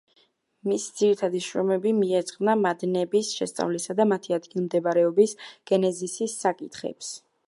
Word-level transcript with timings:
მისი 0.67 0.93
ძირითადი 0.99 1.41
შრომები 1.47 1.91
მიეძღვნა 1.97 2.55
მადნების 2.61 3.29
შესწავლისა 3.41 3.97
და 3.99 4.07
მათი 4.13 4.35
ადგილმდებარეობის 4.39 5.37
გენეზისის 5.73 6.35
საკითხებს. 6.47 7.13